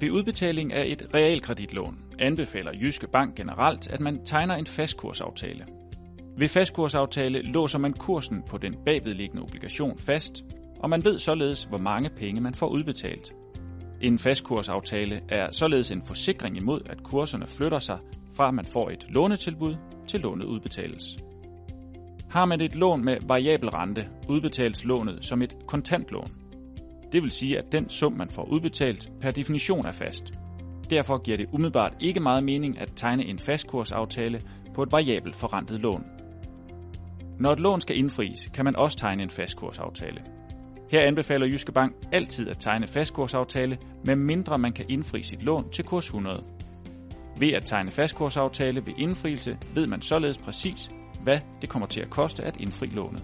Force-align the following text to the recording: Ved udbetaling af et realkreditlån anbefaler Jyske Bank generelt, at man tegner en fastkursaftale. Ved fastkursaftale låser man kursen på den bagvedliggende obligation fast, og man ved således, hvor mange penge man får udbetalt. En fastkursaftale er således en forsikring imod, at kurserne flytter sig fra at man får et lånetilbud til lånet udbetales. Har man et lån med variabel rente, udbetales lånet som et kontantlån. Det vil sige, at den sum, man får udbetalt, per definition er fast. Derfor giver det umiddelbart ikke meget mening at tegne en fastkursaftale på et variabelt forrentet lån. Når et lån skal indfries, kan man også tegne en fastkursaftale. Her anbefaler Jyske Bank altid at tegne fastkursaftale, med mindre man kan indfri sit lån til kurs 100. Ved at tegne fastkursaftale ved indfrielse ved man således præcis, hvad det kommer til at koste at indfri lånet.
Ved 0.00 0.10
udbetaling 0.10 0.72
af 0.72 0.84
et 0.86 1.14
realkreditlån 1.14 1.98
anbefaler 2.18 2.72
Jyske 2.80 3.06
Bank 3.12 3.36
generelt, 3.36 3.90
at 3.90 4.00
man 4.00 4.24
tegner 4.24 4.54
en 4.54 4.66
fastkursaftale. 4.66 5.66
Ved 6.38 6.48
fastkursaftale 6.48 7.42
låser 7.42 7.78
man 7.78 7.92
kursen 7.92 8.42
på 8.50 8.58
den 8.58 8.74
bagvedliggende 8.84 9.42
obligation 9.42 9.98
fast, 9.98 10.44
og 10.80 10.90
man 10.90 11.04
ved 11.04 11.18
således, 11.18 11.64
hvor 11.64 11.78
mange 11.78 12.10
penge 12.10 12.40
man 12.40 12.54
får 12.54 12.68
udbetalt. 12.68 13.34
En 14.00 14.18
fastkursaftale 14.18 15.20
er 15.28 15.52
således 15.52 15.90
en 15.90 16.02
forsikring 16.06 16.56
imod, 16.56 16.80
at 16.86 17.02
kurserne 17.02 17.46
flytter 17.46 17.78
sig 17.78 17.98
fra 18.34 18.48
at 18.48 18.54
man 18.54 18.64
får 18.64 18.90
et 18.90 19.06
lånetilbud 19.08 19.76
til 20.08 20.20
lånet 20.20 20.44
udbetales. 20.44 21.16
Har 22.30 22.44
man 22.44 22.60
et 22.60 22.74
lån 22.74 23.04
med 23.04 23.16
variabel 23.28 23.68
rente, 23.68 24.08
udbetales 24.28 24.84
lånet 24.84 25.24
som 25.24 25.42
et 25.42 25.56
kontantlån. 25.66 26.45
Det 27.12 27.22
vil 27.22 27.30
sige, 27.30 27.58
at 27.58 27.72
den 27.72 27.88
sum, 27.88 28.12
man 28.12 28.30
får 28.30 28.44
udbetalt, 28.52 29.10
per 29.20 29.30
definition 29.30 29.86
er 29.86 29.92
fast. 29.92 30.32
Derfor 30.90 31.22
giver 31.22 31.36
det 31.36 31.46
umiddelbart 31.52 31.94
ikke 32.00 32.20
meget 32.20 32.44
mening 32.44 32.80
at 32.80 32.92
tegne 32.96 33.24
en 33.24 33.38
fastkursaftale 33.38 34.40
på 34.74 34.82
et 34.82 34.92
variabelt 34.92 35.36
forrentet 35.36 35.80
lån. 35.80 36.04
Når 37.40 37.52
et 37.52 37.60
lån 37.60 37.80
skal 37.80 37.98
indfries, 37.98 38.46
kan 38.54 38.64
man 38.64 38.76
også 38.76 38.98
tegne 38.98 39.22
en 39.22 39.30
fastkursaftale. 39.30 40.20
Her 40.90 41.00
anbefaler 41.00 41.46
Jyske 41.46 41.72
Bank 41.72 41.94
altid 42.12 42.48
at 42.48 42.58
tegne 42.58 42.86
fastkursaftale, 42.86 43.78
med 44.04 44.16
mindre 44.16 44.58
man 44.58 44.72
kan 44.72 44.86
indfri 44.88 45.22
sit 45.22 45.42
lån 45.42 45.70
til 45.72 45.84
kurs 45.84 46.06
100. 46.06 46.44
Ved 47.40 47.52
at 47.52 47.66
tegne 47.66 47.90
fastkursaftale 47.90 48.86
ved 48.86 48.92
indfrielse 48.98 49.58
ved 49.74 49.86
man 49.86 50.02
således 50.02 50.38
præcis, 50.38 50.90
hvad 51.22 51.38
det 51.60 51.68
kommer 51.68 51.86
til 51.86 52.00
at 52.00 52.10
koste 52.10 52.42
at 52.42 52.56
indfri 52.60 52.86
lånet. 52.86 53.22